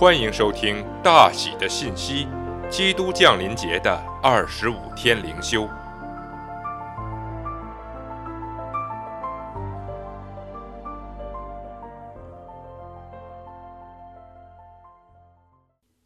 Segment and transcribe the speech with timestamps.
[0.00, 2.24] 欢迎收听《大喜的信息》，
[2.68, 5.68] 基督降临节的二十五天灵修，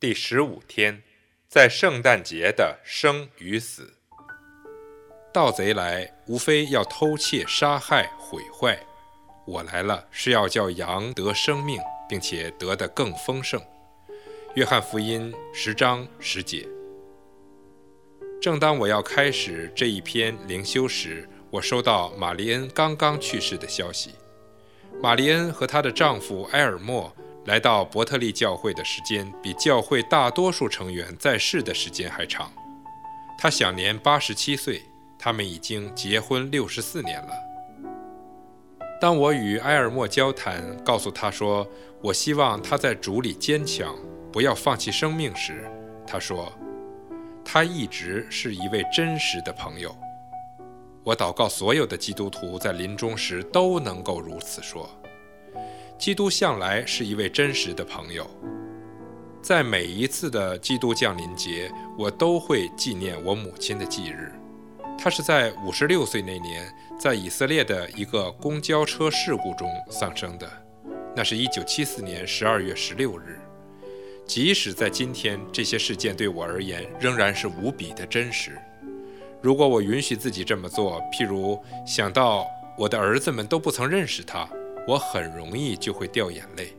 [0.01, 1.02] 第十五天，
[1.47, 3.98] 在圣诞节的生与死。
[5.34, 8.74] 盗贼来，无非要偷窃、杀害、毁坏；
[9.47, 13.62] 我来了，是要叫羊得生命，并且得的更丰盛。
[14.55, 16.69] 约翰福音十章十节。
[18.38, 24.11] 正当我要开始这一篇灵修时，我收到玛丽恩刚刚去世的消息。
[25.02, 27.11] 玛丽恩和她的丈夫埃尔默
[27.47, 32.53] 来到伯特利教会的时间，比教会大多数成员在世的时间还长。
[33.39, 34.83] 她享年八十七岁，
[35.19, 37.33] 他们已经结婚六十四年了。
[39.00, 41.66] 当我与埃尔默交谈，告诉他说，
[42.03, 43.97] 我希望他在主里坚强。
[44.33, 45.70] 不要放弃生命时，
[46.06, 46.50] 他说
[47.44, 49.94] ：“他一直是一位真实的朋友。”
[51.05, 54.89] 我祷告，所有的基督徒在临终时都能够如此说。
[55.98, 58.28] 基督向来是一位真实的朋友。
[59.42, 64.33] 在每一次的基督降临节，我都会纪念我母亲的忌日。
[64.96, 70.48] 她是在五十六岁那年，在以色列的一个公交车事故中丧生的。
[71.14, 73.41] 那是一九七四年十二月十六日。
[74.34, 78.58] 即使在今天，这些事件对我而言仍然是无比的真实。
[79.42, 82.47] 如果我允许自己这么做，譬如想到
[82.78, 84.48] 我的儿子们都不曾认识他，
[84.89, 86.74] 我很容易就会掉眼泪。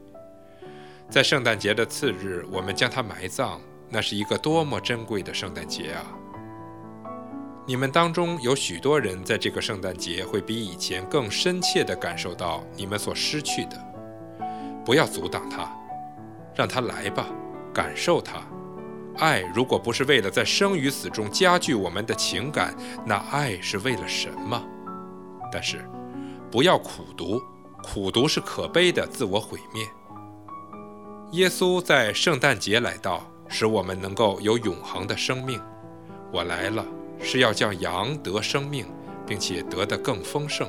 [1.12, 6.12] 在圣诞节的次日，我们将他埋葬，那是一个多么珍贵的圣诞节啊！
[7.68, 13.78] 你们当中有许多人在这个圣诞节会比以前更深切地感受到你们所失去的。
[14.84, 15.72] 不要阻挡他。
[16.56, 17.32] 让他来吧，
[17.74, 18.42] 感受它。
[19.18, 22.76] 爱如果不是为了在生与死中加剧我们的情感，
[23.06, 24.62] 那爱是为了什么？
[25.52, 25.88] 但是，
[26.52, 27.42] 不要苦读，
[27.84, 29.86] 苦读是可悲的自我毁灭。
[31.34, 35.62] 耶稣在圣诞节来到，使我们能够有永恒的生命。
[36.32, 36.84] 我来了，
[37.20, 38.88] 是要叫羊得生命，
[39.28, 40.68] 并且得得更丰盛。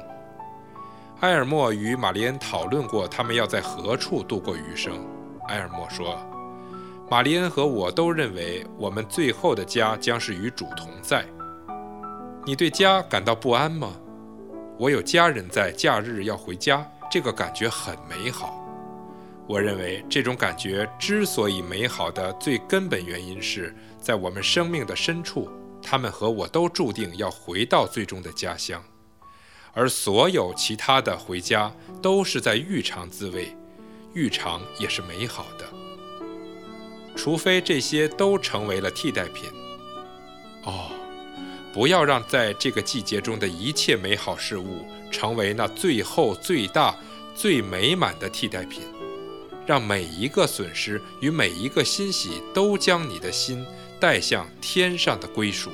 [1.20, 4.94] 埃尔默与玛丽恩讨论过，他们要在何处度过余生。
[5.48, 6.18] 埃尔默说
[7.10, 11.24] ：“玛丽恩和我都认为，我们最后的家将是与主同在。
[12.44, 13.94] 你对家感到不安吗？
[14.78, 18.60] 我有家人在假日要回家，这个感觉很美好。
[19.46, 25.48] 我认为这种感觉之所以美好的最根本原因是在我们生命的深处，
[25.82, 28.82] 他们和我都注定要回到最终的家乡，
[29.74, 33.54] 而所有其他的回家都是在欲尝滋味。”
[34.14, 35.66] 日常也是美好的，
[37.24, 39.48] 除非这些都成为了替代品。
[40.64, 40.90] 哦，
[41.72, 46.94] 不要让在这个季节中的一切美好事物成为那最后最大、
[47.34, 48.82] 最美满的替代品。
[49.64, 53.64] 让每一个损失与每一个欣喜都将你的心
[53.98, 55.70] 带向天上的归属。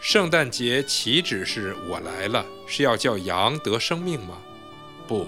[0.00, 4.38] 圣诞节岂止是我来了，是要叫羊得生命吗？
[5.08, 5.26] 不。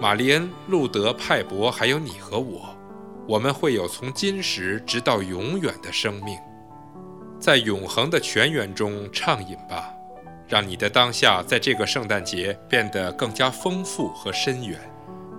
[0.00, 2.75] 玛丽恩、路德、派伯，还有你和我，
[3.28, 6.38] 我们会有从今时直到永远的生命，
[7.40, 9.92] 在永恒的泉源中畅饮吧，
[10.46, 14.78] 让你的当下在这个圣诞节变得更加丰富和深远，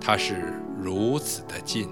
[0.00, 1.88] 它是如此的近。